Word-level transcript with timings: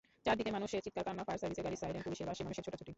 চারদিকে 0.25 0.51
মানুষের 0.57 0.83
চিৎকার, 0.85 1.03
কান্না, 1.07 1.23
ফায়ার 1.27 1.41
সার্ভিসের 1.41 1.65
গাড়ির 1.65 1.81
সাইরেন, 1.81 2.03
পুলিশের 2.07 2.27
বাঁশি, 2.29 2.43
মানুষের 2.47 2.65
ছোটাছুটি। 2.67 2.89